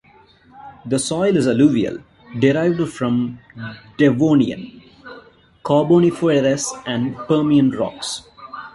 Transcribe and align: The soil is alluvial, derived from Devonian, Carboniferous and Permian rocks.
The 0.83 0.97
soil 0.97 1.37
is 1.37 1.45
alluvial, 1.47 1.99
derived 2.39 2.89
from 2.91 3.37
Devonian, 3.97 4.81
Carboniferous 5.63 6.73
and 6.87 7.15
Permian 7.27 7.69
rocks. 7.69 8.23